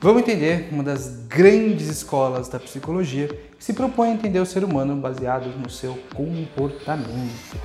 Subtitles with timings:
[0.00, 4.62] Vamos entender uma das grandes escolas da psicologia que se propõe a entender o ser
[4.62, 7.56] humano baseado no seu comportamento.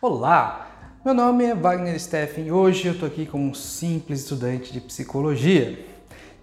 [0.00, 4.72] Olá, meu nome é Wagner Steffen e hoje eu estou aqui como um simples estudante
[4.72, 5.93] de psicologia.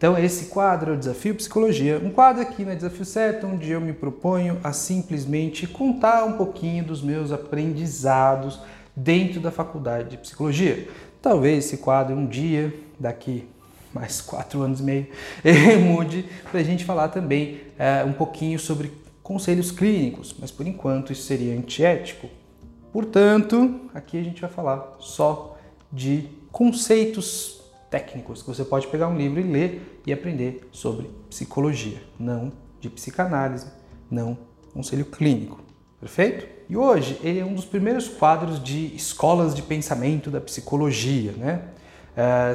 [0.02, 3.80] Então, esse quadro é o Desafio Psicologia, um quadro aqui na Desafio Certo, onde eu
[3.80, 8.60] me proponho a simplesmente contar um pouquinho dos meus aprendizados
[8.96, 10.88] dentro da faculdade de psicologia.
[11.22, 13.48] Talvez esse quadro um dia, daqui
[13.94, 15.08] mais quatro anos e meio,
[15.86, 21.14] mude para a gente falar também é, um pouquinho sobre conselhos clínicos, mas por enquanto
[21.14, 22.28] isso seria antiético.
[22.92, 25.60] Portanto, aqui a gente vai falar só
[25.94, 27.61] de conceitos
[27.92, 32.90] técnicos que você pode pegar um livro e ler e aprender sobre psicologia, não de
[32.90, 33.68] psicanálise,
[34.10, 34.38] não
[34.74, 35.60] conselho clínico.
[36.00, 36.48] Perfeito?
[36.68, 41.66] E hoje ele é um dos primeiros quadros de escolas de pensamento da psicologia, né?
[42.16, 42.54] É,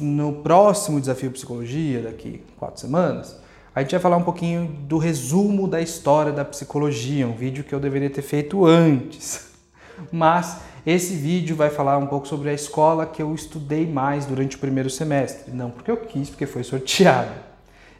[0.00, 3.40] no próximo desafio psicologia, daqui quatro semanas,
[3.74, 7.74] a gente vai falar um pouquinho do resumo da história da psicologia, um vídeo que
[7.74, 9.52] eu deveria ter feito antes.
[10.10, 14.56] Mas esse vídeo vai falar um pouco sobre a escola que eu estudei mais durante
[14.56, 15.52] o primeiro semestre.
[15.52, 17.30] Não porque eu quis, porque foi sorteado.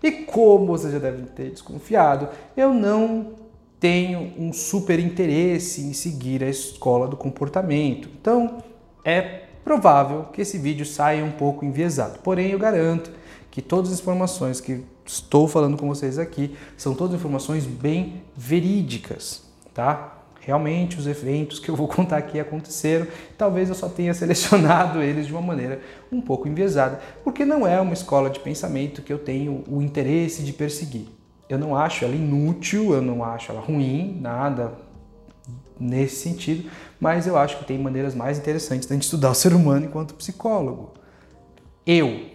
[0.02, 3.34] E como você já deve ter desconfiado, eu não
[3.78, 8.08] tenho um super interesse em seguir a escola do comportamento.
[8.20, 8.58] Então,
[9.04, 12.18] é provável que esse vídeo saia um pouco enviesado.
[12.18, 13.12] Porém, eu garanto
[13.50, 19.44] que todas as informações que estou falando com vocês aqui são todas informações bem verídicas,
[19.74, 20.21] tá?
[20.44, 23.06] Realmente os eventos que eu vou contar aqui aconteceram.
[23.38, 27.80] Talvez eu só tenha selecionado eles de uma maneira um pouco enviesada, porque não é
[27.80, 31.06] uma escola de pensamento que eu tenho o interesse de perseguir.
[31.48, 34.72] Eu não acho ela inútil, eu não acho ela ruim, nada
[35.78, 36.70] nesse sentido,
[37.00, 40.92] mas eu acho que tem maneiras mais interessantes de estudar o ser humano enquanto psicólogo.
[41.86, 42.30] Eu.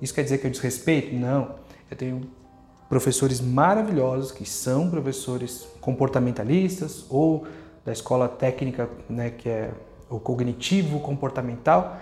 [0.00, 1.14] Isso quer dizer que eu desrespeito?
[1.14, 1.56] Não.
[1.90, 2.22] Eu tenho
[2.88, 7.46] professores maravilhosos que são professores comportamentalistas ou
[7.84, 9.70] da escola técnica, né, que é
[10.08, 11.96] o cognitivo comportamental.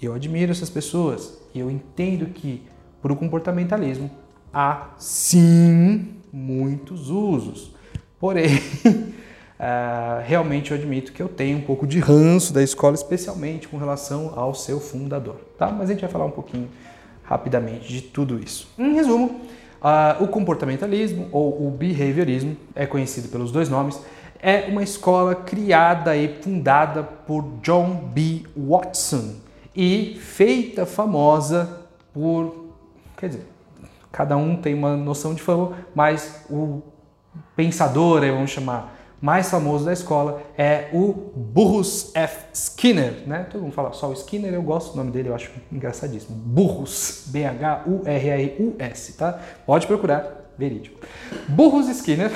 [0.00, 2.62] Eu admiro essas pessoas e eu entendo que
[3.02, 4.10] para o comportamentalismo
[4.52, 7.72] há sim muitos usos.
[8.18, 13.68] Porém, uh, realmente eu admito que eu tenho um pouco de ranço da escola, especialmente
[13.68, 15.36] com relação ao seu fundador.
[15.56, 15.70] Tá?
[15.70, 16.68] Mas a gente vai falar um pouquinho
[17.22, 18.68] rapidamente de tudo isso.
[18.78, 19.42] Em resumo,
[19.80, 24.00] Uh, o comportamentalismo ou o behaviorismo, é conhecido pelos dois nomes,
[24.40, 28.42] é uma escola criada e fundada por John B.
[28.56, 29.36] Watson
[29.74, 32.72] e feita famosa por,
[33.16, 33.46] quer dizer,
[34.10, 36.82] cada um tem uma noção de fama, mas o
[37.54, 42.46] pensador, vamos chamar, mais famoso da escola é o Burrus F.
[42.52, 43.46] Skinner, né?
[43.50, 46.36] Todo mundo fala só o Skinner, eu gosto do nome dele, eu acho engraçadíssimo.
[46.36, 49.40] Burrus, B-H-U-R-R-U-S, tá?
[49.66, 51.00] Pode procurar, verídico.
[51.48, 52.30] Burrus Skinner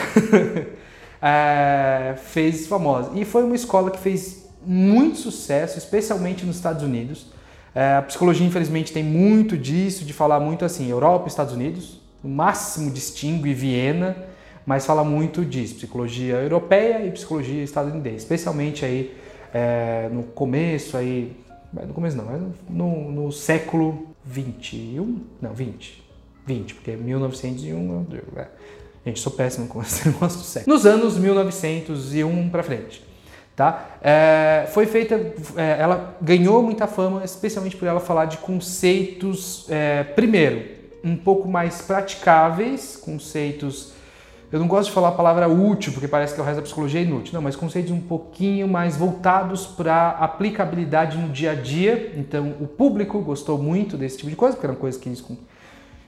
[1.22, 7.26] é, fez famosa e foi uma escola que fez muito sucesso, especialmente nos Estados Unidos.
[7.74, 12.28] É, a psicologia, infelizmente, tem muito disso, de falar muito assim, Europa Estados Unidos, o
[12.28, 14.16] máximo distingue Viena,
[14.64, 19.16] mas fala muito disso, psicologia europeia e psicologia estadunidense, especialmente aí
[19.52, 21.36] é, no começo aí,
[21.72, 26.02] no começo não, mas no, no século 21, não, 20,
[26.46, 28.06] 20, porque 1901,
[28.36, 28.46] é,
[29.04, 30.74] gente, sou péssimo com esse negócio do século.
[30.74, 33.04] Nos anos 1901 para frente,
[33.56, 33.98] tá?
[34.00, 35.16] É, foi feita,
[35.56, 41.48] é, ela ganhou muita fama, especialmente por ela falar de conceitos, é, primeiro, um pouco
[41.48, 43.92] mais praticáveis, conceitos
[44.52, 47.00] eu não gosto de falar a palavra útil, porque parece que o resto da psicologia
[47.00, 47.32] é inútil.
[47.32, 52.12] Não, mas conceitos um pouquinho mais voltados para aplicabilidade no dia a dia.
[52.18, 55.24] Então, o público gostou muito desse tipo de coisa, porque eram coisas que eles,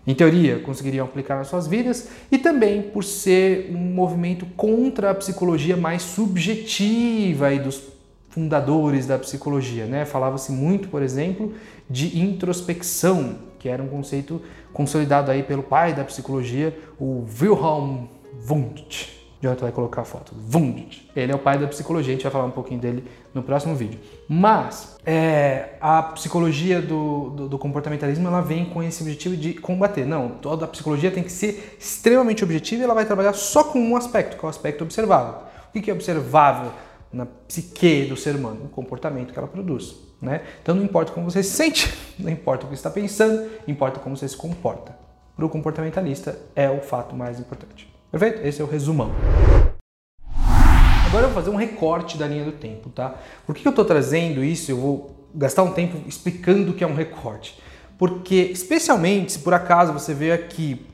[0.06, 2.10] em teoria, conseguiriam aplicar nas suas vidas.
[2.30, 7.82] E também por ser um movimento contra a psicologia mais subjetiva e dos
[8.28, 9.86] fundadores da psicologia.
[9.86, 10.04] Né?
[10.04, 11.54] Falava-se muito, por exemplo,
[11.88, 18.12] de introspecção, que era um conceito consolidado aí pelo pai da psicologia, o Wilhelm
[18.48, 19.14] Wundt.
[19.44, 20.34] Jonathan vai colocar a foto.
[20.52, 21.10] Wundt.
[21.14, 23.04] Ele é o pai da psicologia, a gente vai falar um pouquinho dele
[23.34, 24.00] no próximo vídeo.
[24.28, 30.06] Mas é, a psicologia do, do, do, comportamentalismo ela vem com esse objetivo de combater.
[30.06, 33.78] Não, toda a psicologia tem que ser extremamente objetiva e ela vai trabalhar só com
[33.78, 35.42] um aspecto, que é o aspecto observável.
[35.74, 36.70] O que é observável
[37.12, 38.64] na psique do ser humano?
[38.64, 39.96] O comportamento que ela produz.
[40.22, 40.40] Né?
[40.62, 44.00] Então não importa como você se sente, não importa o que você está pensando, importa
[44.00, 44.96] como você se comporta.
[45.36, 47.93] Para o comportamentalista é o fato mais importante.
[48.14, 48.46] Perfeito?
[48.46, 49.10] Esse é o resumão.
[51.06, 53.16] Agora eu vou fazer um recorte da linha do tempo, tá?
[53.44, 54.70] Por que eu estou trazendo isso?
[54.70, 57.58] Eu vou gastar um tempo explicando o que é um recorte.
[57.98, 60.86] Porque, especialmente se por acaso você vê aqui,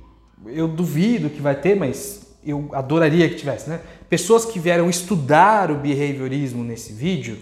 [0.46, 3.81] eu duvido que vai ter, mas eu adoraria que tivesse, né?
[4.08, 7.37] Pessoas que vieram estudar o behaviorismo nesse vídeo,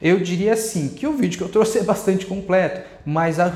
[0.00, 3.52] eu diria assim, que o vídeo que eu trouxe é bastante completo, mas a,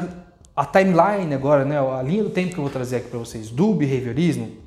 [0.54, 3.48] a timeline agora, né, a linha do tempo que eu vou trazer aqui para vocês
[3.48, 4.61] do behaviorismo,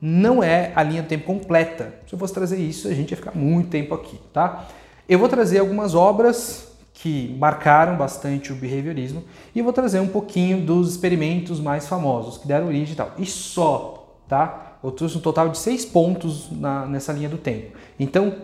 [0.00, 1.94] não é a linha do tempo completa.
[2.06, 4.68] Se eu fosse trazer isso, a gente ia ficar muito tempo aqui, tá?
[5.08, 9.22] Eu vou trazer algumas obras que marcaram bastante o behaviorismo
[9.54, 13.12] e vou trazer um pouquinho dos experimentos mais famosos que deram origem e tal.
[13.18, 14.78] E só, tá?
[14.82, 17.76] Eu trouxe um total de seis pontos na, nessa linha do tempo.
[17.98, 18.34] Então,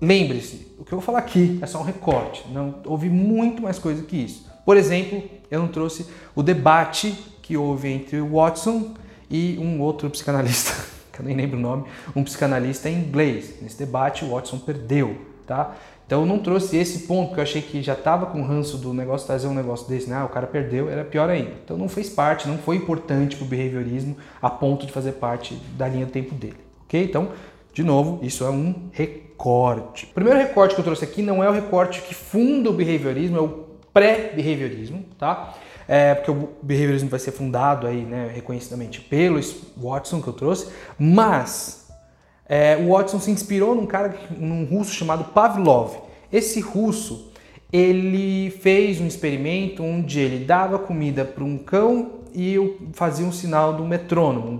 [0.00, 2.44] lembre-se, o que eu vou falar aqui é só um recorte.
[2.52, 4.46] Não houve muito mais coisa que isso.
[4.64, 8.94] Por exemplo, eu não trouxe o debate que houve entre o Watson
[9.30, 10.74] e um outro psicanalista
[11.12, 11.84] que eu nem lembro o nome,
[12.16, 13.56] um psicanalista em inglês.
[13.60, 15.16] Nesse debate, o Watson perdeu,
[15.46, 15.74] tá?
[16.06, 18.92] Então eu não trouxe esse ponto, porque eu achei que já estava com ranço do
[18.92, 20.16] negócio trazer um negócio desse, né?
[20.16, 21.52] Ah, o cara perdeu, era pior ainda.
[21.64, 25.54] Então não fez parte, não foi importante para o behaviorismo a ponto de fazer parte
[25.76, 27.02] da linha do tempo dele, ok?
[27.02, 27.30] Então,
[27.72, 30.06] de novo, isso é um recorte.
[30.06, 33.38] O primeiro recorte que eu trouxe aqui não é o recorte que funda o behaviorismo,
[33.38, 35.54] é o pré-behaviorismo, tá?
[35.86, 39.40] É, porque o behaviorismo vai ser fundado aí, né, reconhecidamente pelo
[39.76, 40.68] Watson que eu trouxe,
[40.98, 41.88] mas
[42.46, 45.96] é, o Watson se inspirou num cara, num russo chamado Pavlov.
[46.32, 47.32] Esse russo,
[47.72, 52.56] ele fez um experimento onde ele dava comida para um cão e
[52.92, 54.58] fazia um sinal do metrônomo,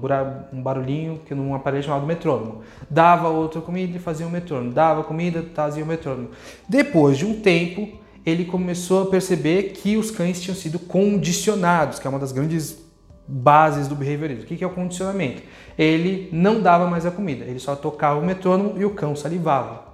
[0.52, 2.62] um barulhinho que num aparelho chamado metrônomo.
[2.88, 4.72] Dava outra comida e fazia um metrônomo.
[4.72, 6.30] Dava comida, fazia um metrônomo.
[6.68, 7.88] Depois de um tempo,
[8.24, 12.78] ele começou a perceber que os cães tinham sido condicionados, que é uma das grandes
[13.26, 14.44] bases do behaviorismo.
[14.44, 15.42] O que é o condicionamento?
[15.76, 19.84] Ele não dava mais a comida, ele só tocava o metrônomo e o cão salivava,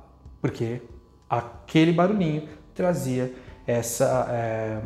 [0.40, 0.82] porque
[1.28, 3.32] aquele barulhinho trazia
[3.66, 4.80] essa é,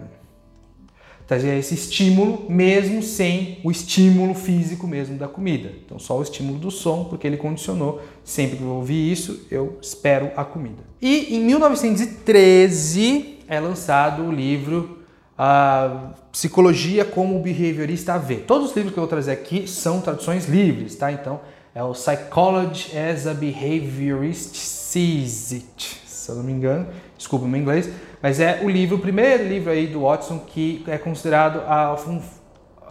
[1.32, 5.72] trazia esse estímulo mesmo sem o estímulo físico mesmo da comida.
[5.84, 9.78] Então só o estímulo do som, porque ele condicionou sempre que eu ouvir isso, eu
[9.80, 10.82] espero a comida.
[11.00, 14.98] E em 1913 é lançado o livro
[15.38, 18.36] a Psicologia como o Behaviorista vê.
[18.36, 21.10] Todos os livros que eu vou trazer aqui são traduções livres, tá?
[21.10, 21.40] Então
[21.74, 26.86] é o Psychology as a Behaviorist Sees It, se eu não me engano,
[27.16, 27.88] desculpa o meu inglês,
[28.22, 31.96] mas é o livro, o primeiro livro aí do Watson que é considerado a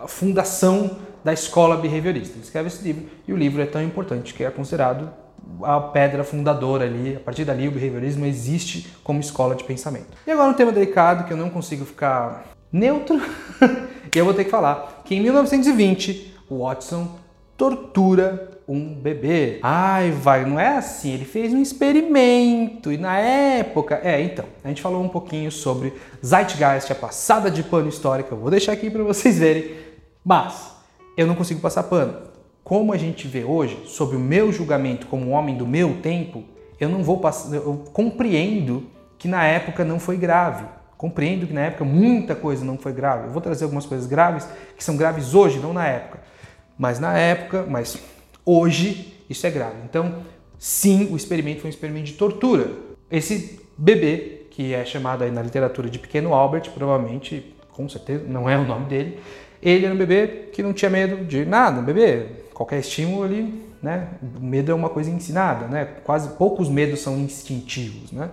[0.07, 2.35] fundação da escola behaviorista.
[2.35, 5.09] Ele escreve esse livro e o livro é tão importante que é considerado
[5.63, 7.15] a pedra fundadora ali.
[7.15, 10.07] A partir dali, o behaviorismo existe como escola de pensamento.
[10.25, 13.19] E agora um tema delicado que eu não consigo ficar neutro,
[14.13, 17.15] e eu vou ter que falar que em 1920 o Watson
[17.57, 19.59] tortura um bebê.
[19.61, 21.13] Ai, vai, não é assim.
[21.13, 25.93] Ele fez um experimento e na época, é, então, a gente falou um pouquinho sobre
[26.25, 28.33] Zeitgeist, a passada de pano histórica.
[28.33, 29.75] Eu vou deixar aqui para vocês verem,
[30.23, 30.75] mas
[31.17, 32.31] eu não consigo passar pano
[32.63, 36.43] como a gente vê hoje, sob o meu julgamento como homem do meu tempo,
[36.79, 38.87] eu não vou passar, eu compreendo
[39.17, 40.65] que na época não foi grave.
[40.97, 43.25] Compreendo que na época muita coisa não foi grave.
[43.25, 44.47] Eu vou trazer algumas coisas graves
[44.77, 46.19] que são graves hoje, não na época.
[46.77, 47.97] Mas na época, mas
[48.45, 49.77] hoje isso é grave.
[49.85, 50.23] Então,
[50.59, 52.69] sim, o experimento foi um experimento de tortura.
[53.09, 58.49] Esse bebê, que é chamado aí na literatura de Pequeno Albert, provavelmente, com certeza, não
[58.49, 59.19] é o nome dele,
[59.61, 63.63] ele era um bebê que não tinha medo de nada, um bebê qualquer estímulo ali,
[63.81, 64.09] né?
[64.37, 65.85] O medo é uma coisa ensinada, né?
[66.03, 68.29] Quase poucos medos são instintivos, né?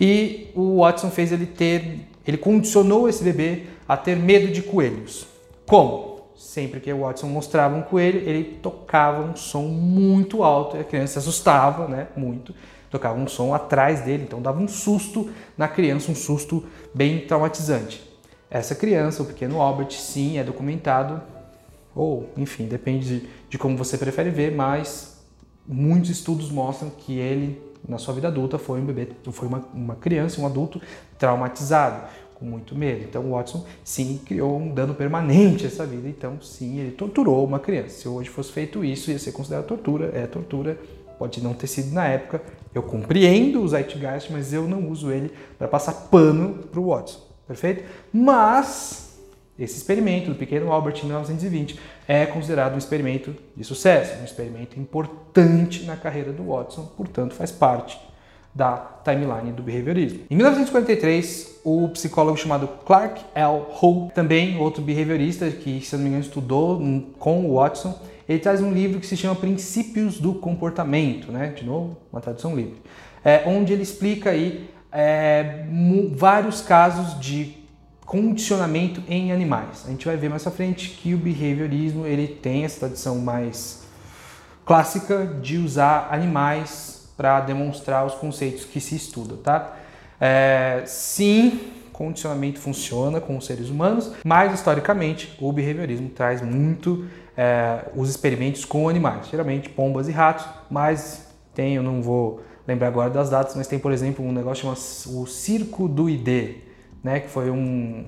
[0.00, 5.26] E o Watson fez ele ter, ele condicionou esse bebê a ter medo de coelhos.
[5.66, 6.13] Como?
[6.36, 10.84] Sempre que o Watson mostrava um coelho, ele tocava um som muito alto e a
[10.84, 12.08] criança se assustava, né?
[12.16, 12.54] Muito.
[12.90, 18.02] Tocava um som atrás dele, então dava um susto na criança, um susto bem traumatizante.
[18.50, 21.20] Essa criança, o pequeno Albert, sim, é documentado
[21.94, 25.22] ou, enfim, depende de, de como você prefere ver, mas
[25.66, 29.94] muitos estudos mostram que ele, na sua vida adulta, foi um bebê, foi uma, uma
[29.94, 30.80] criança, um adulto
[31.18, 32.08] traumatizado,
[32.44, 33.02] com muito medo.
[33.02, 36.06] Então, Watson, sim, criou um dano permanente a essa vida.
[36.06, 38.00] Então, sim, ele torturou uma criança.
[38.00, 40.12] Se hoje fosse feito isso, ia ser considerado tortura.
[40.14, 40.78] É tortura,
[41.18, 42.42] pode não ter sido na época.
[42.74, 47.20] Eu compreendo o Zeitgeist, mas eu não uso ele para passar pano para o Watson.
[47.46, 47.84] Perfeito?
[48.12, 49.18] Mas
[49.58, 54.78] esse experimento do pequeno Albert em 1920 é considerado um experimento de sucesso, um experimento
[54.78, 57.98] importante na carreira do Watson, portanto faz parte
[58.54, 60.20] da timeline do behaviorismo.
[60.30, 63.62] Em 1943, o psicólogo chamado Clark L.
[63.82, 66.80] Hull, também outro behaviorista que, se não me engano, estudou
[67.18, 71.48] com o Watson, ele traz um livro que se chama Princípios do Comportamento, né?
[71.48, 72.76] De novo, uma tradução livre,
[73.24, 75.66] é, onde ele explica aí é,
[76.14, 77.56] vários casos de
[78.06, 79.84] condicionamento em animais.
[79.86, 83.82] A gente vai ver mais à frente que o behaviorismo ele tem essa tradição mais
[84.64, 89.76] clássica de usar animais para demonstrar os conceitos que se estuda, tá?
[90.20, 97.06] É, sim, condicionamento funciona com os seres humanos, mas historicamente o behaviorismo traz muito
[97.36, 102.88] é, os experimentos com animais, geralmente pombas e ratos, mas tem, eu não vou lembrar
[102.88, 106.56] agora das datas, mas tem, por exemplo, um negócio chamado o Circo do ID,
[107.02, 108.06] né, que foi um,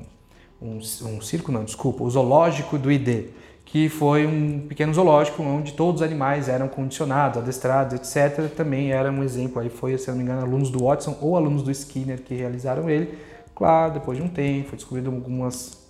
[0.60, 3.26] um, um circo, não, desculpa, o Zoológico do ID,
[3.66, 8.48] que foi um pequeno zoológico onde todos os animais eram condicionados, adestrados, etc.
[8.56, 11.64] Também era um exemplo, aí foi, se não me engano, alunos do Watson ou alunos
[11.64, 13.18] do Skinner que realizaram ele.
[13.54, 15.84] Claro, depois de um tempo, foi descobrido algumas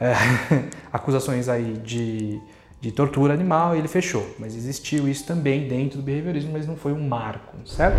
[0.00, 0.12] é,
[0.92, 2.40] acusações aí de,
[2.80, 4.26] de tortura animal e ele fechou.
[4.36, 7.98] Mas existiu isso também dentro do behaviorismo, mas não foi um marco, certo?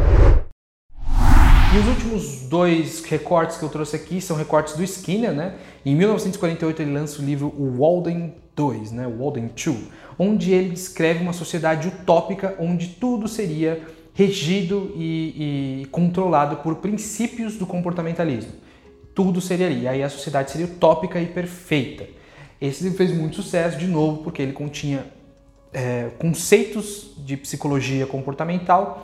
[1.73, 5.55] E os últimos dois recortes que eu trouxe aqui são recortes do Skinner, né?
[5.85, 9.07] Em 1948 ele lança o livro O Walden 2, né?
[9.07, 9.77] Walden 2,
[10.17, 13.81] onde ele descreve uma sociedade utópica onde tudo seria
[14.13, 18.51] regido e, e controlado por princípios do comportamentalismo.
[19.15, 19.87] Tudo seria ali.
[19.87, 22.07] Aí a sociedade seria utópica e perfeita.
[22.59, 25.05] Esse livro fez muito sucesso, de novo, porque ele continha
[25.73, 29.03] é, conceitos de psicologia comportamental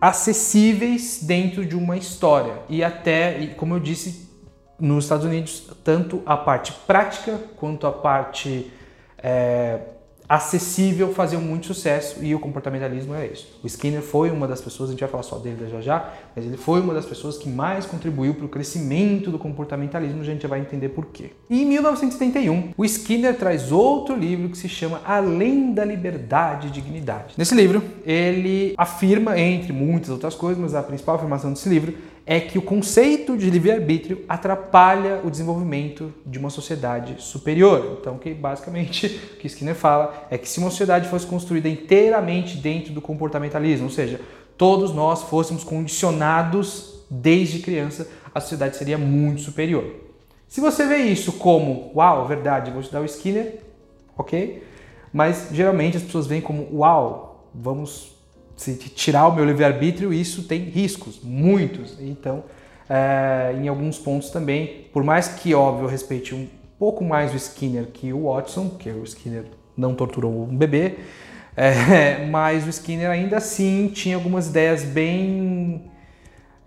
[0.00, 2.54] acessíveis dentro de uma história.
[2.68, 4.27] E até, como eu disse,
[4.78, 8.70] nos Estados Unidos, tanto a parte prática quanto a parte
[9.18, 9.80] é,
[10.28, 13.58] acessível faziam muito sucesso e o comportamentalismo é isso.
[13.64, 16.44] O Skinner foi uma das pessoas, a gente vai falar só dele já já, mas
[16.44, 20.46] ele foi uma das pessoas que mais contribuiu para o crescimento do comportamentalismo, a gente
[20.46, 21.30] vai entender por quê.
[21.48, 26.70] E em 1971, o Skinner traz outro livro que se chama Além da Liberdade e
[26.70, 27.34] Dignidade.
[27.38, 31.94] Nesse livro, ele afirma, entre muitas outras coisas, mas a principal afirmação desse livro
[32.30, 37.96] é que o conceito de livre-arbítrio atrapalha o desenvolvimento de uma sociedade superior.
[37.98, 42.58] Então, que basicamente o que Skinner fala é que se uma sociedade fosse construída inteiramente
[42.58, 44.20] dentro do comportamentalismo, ou seja,
[44.58, 49.86] todos nós fôssemos condicionados desde criança, a sociedade seria muito superior.
[50.46, 53.60] Se você vê isso como, uau, verdade, vou estudar o Skinner,
[54.18, 54.62] ok?
[55.10, 58.17] Mas geralmente as pessoas veem como, uau, vamos
[58.58, 61.96] se tirar o meu livre-arbítrio, isso tem riscos, muitos.
[62.00, 62.42] Então,
[62.90, 67.36] é, em alguns pontos também, por mais que, óbvio, eu respeite um pouco mais o
[67.36, 69.44] Skinner que o Watson, que o Skinner
[69.76, 70.96] não torturou um bebê,
[71.56, 75.88] é, mas o Skinner ainda assim tinha algumas ideias bem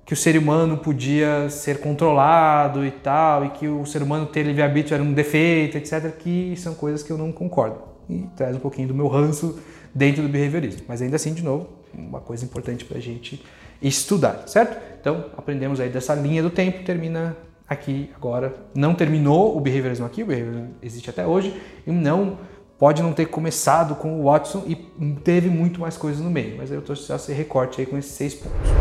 [0.05, 4.43] que o ser humano podia ser controlado e tal, e que o ser humano ter
[4.43, 7.79] livre-arbítrio era um defeito, etc., que são coisas que eu não concordo.
[8.09, 9.59] E traz um pouquinho do meu ranço
[9.93, 10.83] dentro do behaviorismo.
[10.87, 13.43] Mas ainda assim, de novo, uma coisa importante para a gente
[13.81, 14.79] estudar, certo?
[14.99, 17.35] Então, aprendemos aí dessa linha do tempo, termina
[17.67, 18.53] aqui agora.
[18.75, 22.37] Não terminou o behaviorismo aqui, o behaviorismo existe até hoje, e não
[22.77, 24.75] pode não ter começado com o Watson e
[25.23, 28.33] teve muito mais coisas no meio, mas eu trouxe esse recorte aí com esses seis
[28.33, 28.71] pontos.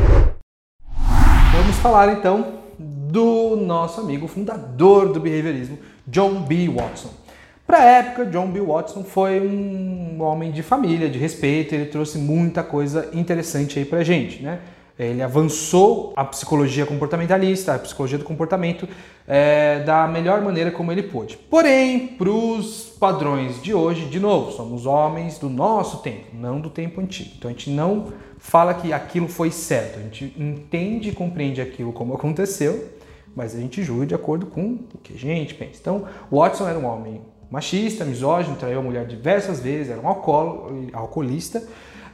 [1.52, 6.68] Vamos falar então do nosso amigo fundador do behaviorismo, John B.
[6.68, 7.10] Watson.
[7.70, 8.60] Para a época, John B.
[8.60, 14.02] Watson foi um homem de família, de respeito, ele trouxe muita coisa interessante aí para
[14.02, 14.58] gente, né?
[14.98, 18.88] Ele avançou a psicologia comportamentalista, a psicologia do comportamento,
[19.24, 21.36] é, da melhor maneira como ele pôde.
[21.48, 26.70] Porém, para os padrões de hoje, de novo, somos homens do nosso tempo, não do
[26.70, 27.30] tempo antigo.
[27.38, 31.92] Então a gente não fala que aquilo foi certo, a gente entende e compreende aquilo
[31.92, 32.88] como aconteceu,
[33.32, 35.78] mas a gente julga de acordo com o que a gente pensa.
[35.80, 37.20] Então, Watson era um homem
[37.50, 40.08] machista, misógino, traiu a mulher diversas vezes, era um
[40.92, 41.62] alcoolista.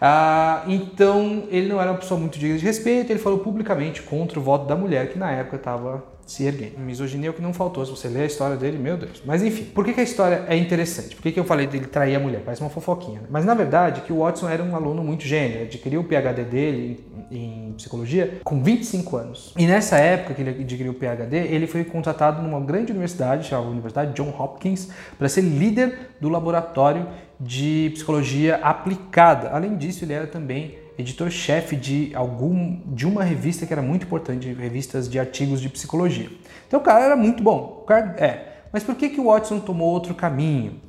[0.00, 4.38] Ah, então ele não era uma pessoa muito digna de respeito, ele falou publicamente contra
[4.38, 6.78] o voto da mulher, que na época estava se erguendo.
[6.78, 9.22] Misoginia é o que não faltou, se você ler a história dele, meu Deus.
[9.24, 11.14] Mas enfim, por que, que a história é interessante?
[11.14, 12.42] Por que, que eu falei dele trair a mulher?
[12.44, 13.20] Parece uma fofoquinha.
[13.20, 13.26] Né?
[13.30, 17.06] Mas na verdade, que o Watson era um aluno muito gênio, adquiriu o PhD dele
[17.30, 19.54] em psicologia com 25 anos.
[19.56, 23.68] E nessa época que ele adquiriu o PhD, ele foi contratado numa grande universidade, chamada
[23.68, 27.06] Universidade John Hopkins, para ser líder do laboratório
[27.38, 29.50] de psicologia aplicada.
[29.50, 34.52] Além disso, ele era também editor-chefe de algum de uma revista que era muito importante,
[34.52, 36.30] revistas de artigos de psicologia.
[36.66, 37.84] Então o cara era muito bom.
[37.86, 38.52] Cara, é.
[38.72, 40.80] Mas por que que o Watson tomou outro caminho?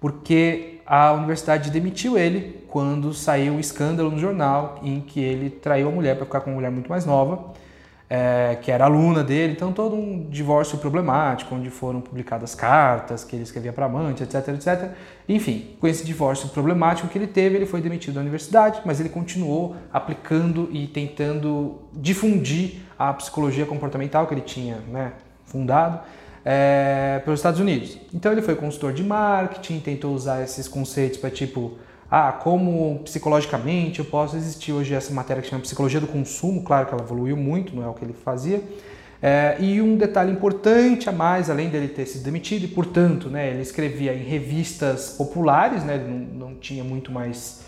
[0.00, 5.88] Porque a universidade demitiu ele quando saiu o escândalo no jornal em que ele traiu
[5.88, 7.52] a mulher para ficar com uma mulher muito mais nova
[8.08, 13.34] é, que era aluna dele, então todo um divórcio problemático, onde foram publicadas cartas que
[13.34, 14.90] ele escrevia para amante, etc, etc.
[15.28, 19.08] Enfim, com esse divórcio problemático que ele teve, ele foi demitido da universidade, mas ele
[19.08, 25.12] continuou aplicando e tentando difundir a psicologia comportamental que ele tinha né,
[25.44, 26.00] fundado
[26.44, 27.98] é, pelos Estados Unidos.
[28.14, 31.76] Então ele foi consultor de marketing, tentou usar esses conceitos para tipo
[32.10, 36.86] ah, como psicologicamente eu posso existir hoje essa matéria que chama psicologia do consumo, claro
[36.86, 38.62] que ela evoluiu muito, não é o que ele fazia.
[39.20, 43.50] É, e um detalhe importante a mais, além dele ter sido demitido, e portanto, né,
[43.50, 47.62] ele escrevia em revistas populares, né, não, não tinha muito mais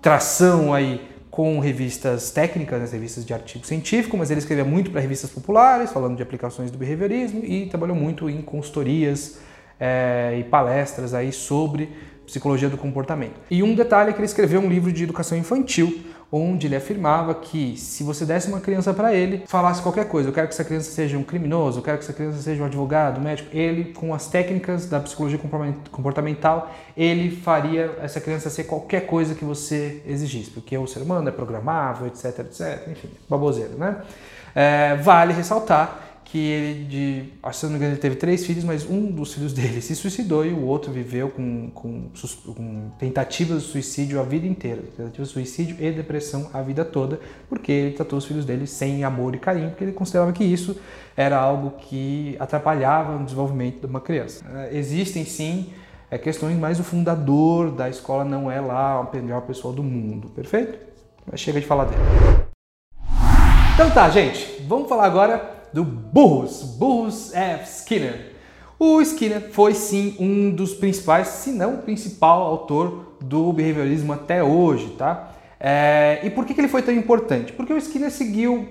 [0.00, 5.00] tração aí com revistas técnicas, né, revistas de artigo científico, mas ele escrevia muito para
[5.00, 9.38] revistas populares, falando de aplicações do behaviorismo e trabalhou muito em consultorias
[9.80, 11.88] é, e palestras aí sobre
[12.26, 13.34] Psicologia do Comportamento.
[13.50, 16.02] E um detalhe é que ele escreveu um livro de educação infantil,
[16.34, 20.32] onde ele afirmava que se você desse uma criança para ele, falasse qualquer coisa, eu
[20.32, 23.20] quero que essa criança seja um criminoso, eu quero que essa criança seja um advogado,
[23.20, 25.38] um médico, ele, com as técnicas da psicologia
[25.90, 31.28] comportamental, ele faria essa criança ser qualquer coisa que você exigisse, porque o ser humano
[31.28, 34.00] é programável, etc, etc, enfim, baboseiro, né?
[34.54, 36.01] É, vale ressaltar
[36.32, 39.34] que ele, de, acho que não me engano, ele teve três filhos, mas um dos
[39.34, 42.08] filhos dele se suicidou e o outro viveu com, com,
[42.56, 47.20] com tentativas de suicídio a vida inteira, tentativas de suicídio e depressão a vida toda,
[47.50, 50.74] porque ele tratou os filhos dele sem amor e carinho, porque ele considerava que isso
[51.14, 54.42] era algo que atrapalhava o desenvolvimento de uma criança.
[54.54, 55.70] É, existem sim
[56.10, 60.30] é, questões, mas o fundador da escola não é lá a melhor pessoa do mundo,
[60.30, 60.78] perfeito?
[61.30, 62.00] Mas chega de falar dele.
[63.74, 67.80] Então tá, gente, vamos falar agora do Burrus, Burrus F.
[67.80, 68.32] Skinner.
[68.78, 74.42] O Skinner foi sim um dos principais, se não o principal autor do behaviorismo até
[74.42, 75.32] hoje, tá?
[75.58, 77.52] É, e por que, que ele foi tão importante?
[77.52, 78.66] Porque o Skinner seguiu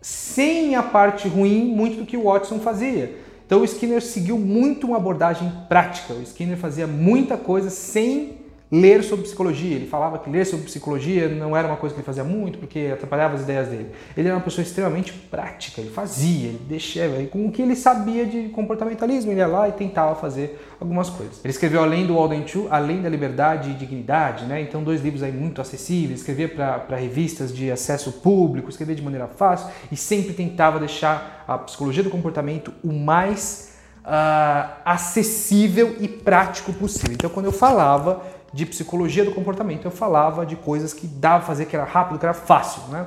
[0.00, 3.16] sem a parte ruim muito do que o Watson fazia.
[3.46, 6.14] Então o Skinner seguiu muito uma abordagem prática.
[6.14, 9.76] O Skinner fazia muita coisa sem ler sobre psicologia.
[9.76, 12.90] Ele falava que ler sobre psicologia não era uma coisa que ele fazia muito porque
[12.92, 13.90] atrapalhava as ideias dele.
[14.16, 18.26] Ele era uma pessoa extremamente prática, ele fazia, ele deixava, com o que ele sabia
[18.26, 21.40] de comportamentalismo, ele ia lá e tentava fazer algumas coisas.
[21.44, 24.60] Ele escreveu além do Walden Chu, além da liberdade e dignidade, né?
[24.60, 29.26] Então dois livros aí muito acessíveis, escrevia para revistas de acesso público, escrevia de maneira
[29.26, 33.74] fácil e sempre tentava deixar a psicologia do comportamento o mais
[34.04, 37.12] uh, acessível e prático possível.
[37.12, 38.22] Então quando eu falava
[38.54, 39.84] de psicologia do comportamento.
[39.84, 42.82] Eu falava de coisas que dava pra fazer, que era rápido, que era fácil.
[42.88, 43.04] Né?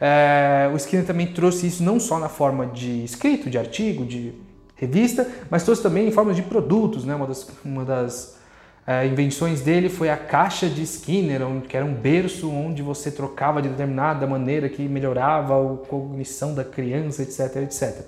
[0.00, 4.34] É, o Skinner também trouxe isso não só na forma de escrito, de artigo, de
[4.74, 7.04] revista, mas trouxe também em forma de produtos.
[7.04, 7.14] Né?
[7.14, 8.36] Uma das, uma das
[8.84, 13.62] é, invenções dele foi a caixa de Skinner, que era um berço onde você trocava
[13.62, 18.04] de determinada maneira que melhorava a cognição da criança, etc, etc.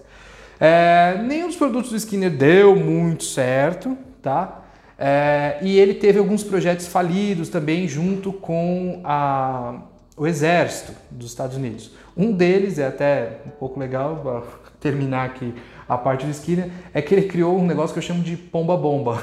[0.59, 4.60] É, nenhum dos produtos do Skinner deu muito certo, tá?
[5.03, 9.81] É, e ele teve alguns projetos falidos também junto com a,
[10.15, 11.91] o exército dos Estados Unidos.
[12.15, 14.43] Um deles, é até um pouco legal, para
[14.79, 15.55] terminar aqui
[15.89, 19.23] a parte do Skinner, é que ele criou um negócio que eu chamo de pomba-bomba.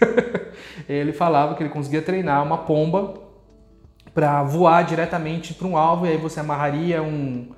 [0.88, 3.14] ele falava que ele conseguia treinar uma pomba
[4.14, 7.48] para voar diretamente para um alvo e aí você amarraria um,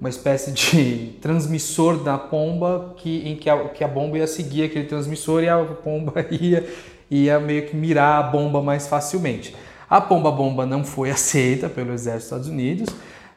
[0.00, 4.64] uma espécie de transmissor da pomba que, em que a, que a bomba ia seguir
[4.64, 6.66] aquele transmissor e a pomba ia
[7.12, 9.54] ia meio que mirar a bomba mais facilmente.
[9.88, 12.88] A pomba-bomba não foi aceita pelo exército dos Estados Unidos,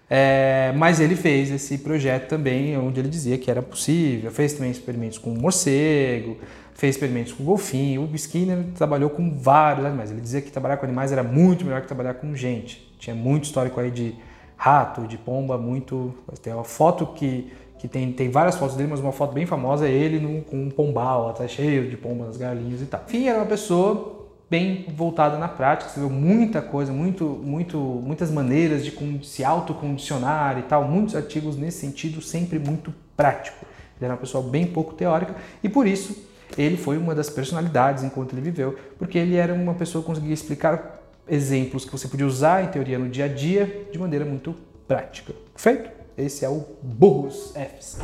[0.10, 4.72] é, mas ele fez esse projeto também, onde ele dizia que era possível, fez também
[4.72, 6.38] experimentos com morcego,
[6.76, 8.04] fez experimentos com golfinho.
[8.04, 10.12] O Skinner trabalhou com vários animais.
[10.12, 12.94] Ele dizia que trabalhar com animais era muito melhor que trabalhar com gente.
[13.00, 14.16] Tinha muito histórico aí de
[14.56, 16.14] rato, de pomba, muito.
[16.42, 19.88] Tem uma foto que que tem, tem várias fotos dele, mas uma foto bem famosa
[19.88, 23.04] é ele no, com um pombal, tá cheio de pombas, galinhas e tal.
[23.08, 24.16] Enfim, era uma pessoa
[24.50, 30.64] bem voltada na prática, escreveu muita coisa, muito, muito, muitas maneiras de se autocondicionar e
[30.64, 33.66] tal, muitos artigos nesse sentido, sempre muito prático.
[33.98, 38.04] Ele era uma pessoa bem pouco teórica e por isso ele foi uma das personalidades
[38.04, 42.26] enquanto ele viveu, porque ele era uma pessoa que conseguia explicar exemplos que você podia
[42.26, 44.56] usar em teoria no dia a dia de maneira muito
[44.88, 45.34] prática.
[45.56, 45.90] Feito?
[46.18, 47.98] Esse é o Burros Fs.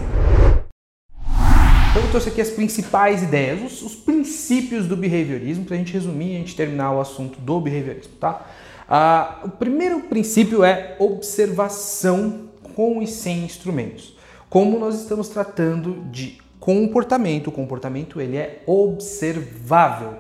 [1.91, 5.93] Então eu trouxe aqui as principais ideias, os, os princípios do behaviorismo, para a gente
[5.93, 8.47] resumir e a gente terminar o assunto do behaviorismo, tá?
[8.87, 14.17] Ah, o primeiro princípio é observação com e sem instrumentos.
[14.49, 20.15] Como nós estamos tratando de comportamento, o comportamento ele é observável.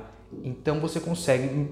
[0.45, 1.69] Então você consegue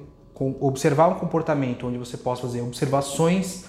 [0.60, 3.66] observar um comportamento onde você possa fazer observações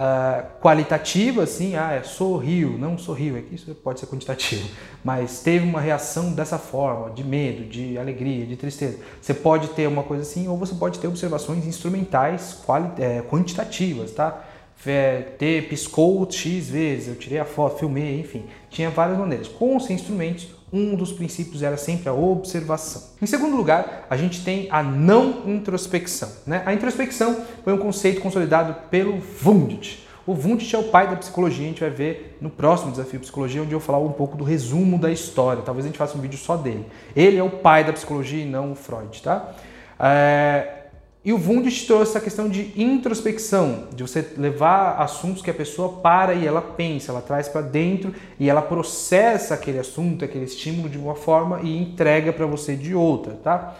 [0.00, 4.66] uh, qualitativas, assim, ah, é sorriu, não sorriu, é que isso pode ser quantitativo,
[5.04, 8.98] mas teve uma reação dessa forma, de medo, de alegria, de tristeza.
[9.20, 12.58] Você pode ter uma coisa assim, ou você pode ter observações instrumentais
[12.98, 14.44] é, quantitativas, tá?
[14.86, 19.46] É, ter piscou X vezes, eu tirei a foto, filmei, enfim, tinha várias maneiras.
[19.46, 23.02] Com os instrumentos, um dos princípios era sempre a observação.
[23.20, 26.30] Em segundo lugar, a gente tem a não introspecção.
[26.46, 26.62] Né?
[26.64, 30.06] A introspecção foi um conceito consolidado pelo Wundt.
[30.26, 33.62] O Wundt é o pai da psicologia, a gente vai ver no próximo desafio psicologia,
[33.62, 35.62] onde eu falar um pouco do resumo da história.
[35.62, 36.86] Talvez a gente faça um vídeo só dele.
[37.16, 39.52] Ele é o pai da psicologia e não o Freud, tá?
[39.98, 40.79] É,
[41.22, 46.00] e o Wundt trouxe essa questão de introspecção, de você levar assuntos que a pessoa
[46.00, 50.88] para e ela pensa, ela traz para dentro e ela processa aquele assunto, aquele estímulo
[50.88, 53.76] de uma forma e entrega para você de outra, tá?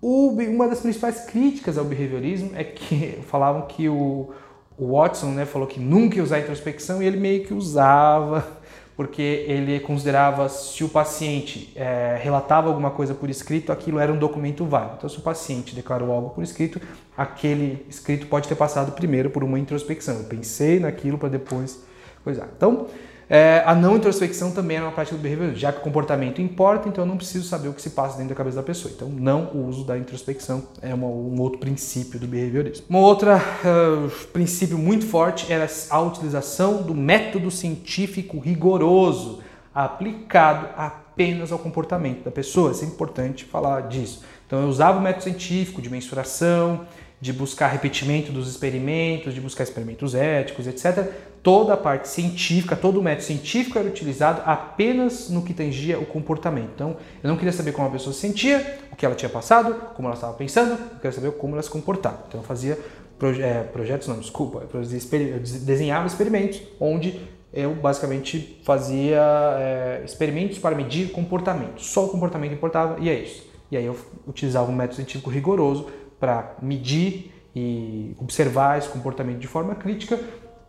[0.00, 4.30] O, uma das principais críticas ao behaviorismo é que falavam que o,
[4.78, 8.55] o Watson né, falou que nunca ia usar introspecção e ele meio que usava
[8.96, 14.16] porque ele considerava se o paciente é, relatava alguma coisa por escrito, aquilo era um
[14.16, 14.94] documento válido.
[14.96, 16.80] Então, se o paciente declarou algo por escrito,
[17.14, 20.16] aquele escrito pode ter passado primeiro por uma introspecção.
[20.16, 21.84] Eu pensei naquilo para depois
[22.24, 22.48] coisar.
[22.56, 22.86] Então,
[23.28, 26.88] é, a não introspecção também é uma prática do behaviorismo, já que o comportamento importa,
[26.88, 28.92] então eu não preciso saber o que se passa dentro da cabeça da pessoa.
[28.94, 32.86] Então, não o uso da introspecção é uma, um outro princípio do behaviorismo.
[32.88, 39.40] Um outro uh, princípio muito forte era a utilização do método científico rigoroso
[39.74, 42.70] aplicado apenas ao comportamento da pessoa.
[42.70, 44.22] Isso é importante falar disso.
[44.46, 46.86] Então, eu usava o método científico de mensuração,
[47.20, 51.10] de buscar repetimento dos experimentos, de buscar experimentos éticos, etc.
[51.46, 56.04] Toda a parte científica, todo o método científico era utilizado apenas no que tangia o
[56.04, 56.70] comportamento.
[56.74, 59.72] Então, eu não queria saber como a pessoa se sentia, o que ela tinha passado,
[59.94, 62.24] como ela estava pensando, eu queria saber como ela se comportava.
[62.26, 62.76] Então, eu fazia
[63.16, 67.20] proje é, projetos, não, desculpa, eu desenhava experimentos onde
[67.54, 69.22] eu basicamente fazia
[69.56, 71.80] é, experimentos para medir comportamento.
[71.80, 73.46] Só o comportamento importava e é isso.
[73.70, 75.86] E aí eu utilizava um método científico rigoroso
[76.18, 80.18] para medir e observar esse comportamento de forma crítica,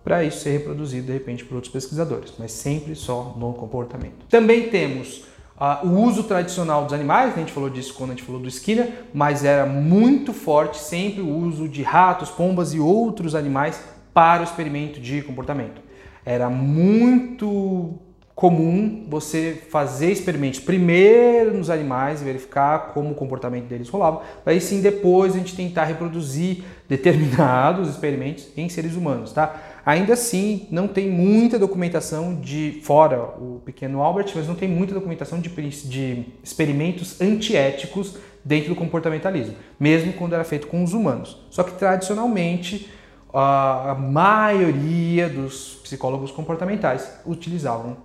[0.08, 4.26] para isso ser reproduzido de repente por outros pesquisadores, mas sempre só no comportamento.
[4.30, 5.26] Também temos
[5.60, 8.48] uh, o uso tradicional dos animais, a gente falou disso quando a gente falou do
[8.48, 14.40] Skinner, mas era muito forte sempre o uso de ratos, pombas e outros animais para
[14.40, 15.82] o experimento de comportamento.
[16.26, 18.00] Era muito
[18.34, 24.80] comum você fazer experimentos primeiro nos animais, verificar como o comportamento deles rolava, aí sim
[24.80, 29.67] depois a gente tentar reproduzir determinados experimentos em seres humanos, tá?
[29.88, 34.94] Ainda assim, não tem muita documentação de, fora o pequeno Albert, mas não tem muita
[34.94, 41.42] documentação de, de experimentos antiéticos dentro do comportamentalismo, mesmo quando era feito com os humanos.
[41.50, 42.92] Só que tradicionalmente
[43.34, 47.96] a maioria dos psicólogos comportamentais utilizavam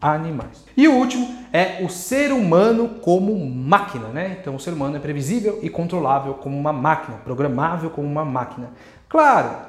[0.00, 0.64] animais.
[0.74, 4.38] E o último é o ser humano como máquina, né?
[4.40, 8.70] Então o ser humano é previsível e controlável como uma máquina, programável como uma máquina.
[9.10, 9.68] Claro,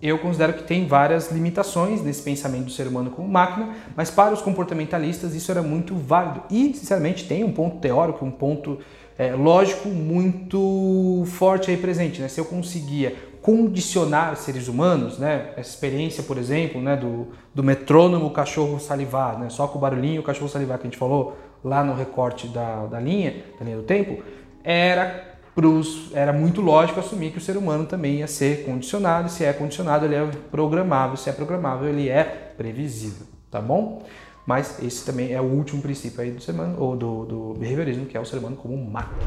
[0.00, 4.32] eu considero que tem várias limitações nesse pensamento do ser humano como máquina, mas para
[4.32, 8.78] os comportamentalistas isso era muito válido e, sinceramente, tem um ponto teórico, um ponto
[9.18, 12.20] é, lógico muito forte aí presente.
[12.20, 12.28] Né?
[12.28, 15.52] Se eu conseguia condicionar seres humanos, né?
[15.56, 19.48] Essa experiência, por exemplo, né, do, do metrônomo cachorro salivar, né?
[19.48, 22.86] Só com o barulhinho o cachorro salivar que a gente falou lá no recorte da,
[22.86, 24.22] da linha, da linha do tempo,
[24.62, 25.27] era
[25.58, 29.52] pros, era muito lógico assumir que o ser humano também ia ser condicionado, se é
[29.52, 32.22] condicionado ele é programável, se é programável ele é
[32.56, 34.06] previsível, tá bom?
[34.46, 38.06] Mas esse também é o último princípio aí do ser humano, ou do, do behaviorismo,
[38.06, 39.18] que é o ser humano como máquina.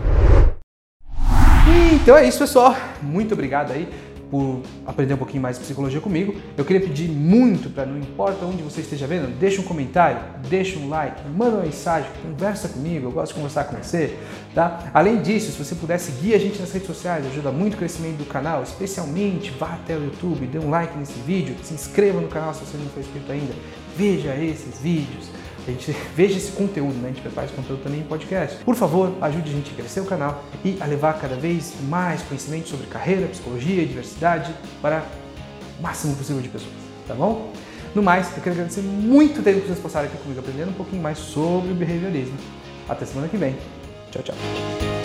[2.02, 2.78] Então é isso, pessoal.
[3.02, 3.90] Muito obrigado aí
[4.32, 6.34] por aprender um pouquinho mais de psicologia comigo.
[6.58, 10.80] Eu queria pedir muito para não importa onde você esteja vendo, deixa um comentário, deixa
[10.80, 14.18] um like, manda uma mensagem, conversa comigo, eu gosto de conversar com você,
[14.56, 14.90] tá?
[14.94, 18.18] Além disso, se você puder seguir a gente nas redes sociais, ajuda muito o crescimento
[18.18, 22.30] do canal, especialmente vá até o YouTube, dê um like nesse vídeo, se inscreva no
[22.30, 23.54] canal se você não for inscrito ainda,
[23.98, 27.10] veja esses vídeos a gente veja esse conteúdo, né?
[27.10, 28.64] A gente prepara esse conteúdo também em podcast.
[28.64, 32.22] Por favor, ajude a gente a crescer o canal e a levar cada vez mais
[32.24, 35.04] conhecimento sobre carreira, psicologia diversidade para
[35.80, 36.74] o máximo possível de pessoas,
[37.08, 37.52] tá bom?
[37.94, 40.76] No mais, eu quero agradecer muito o tempo que vocês passaram aqui comigo aprendendo um
[40.76, 42.38] pouquinho mais sobre o behaviorismo.
[42.88, 43.58] Até semana que vem.
[44.12, 45.01] Tchau, tchau.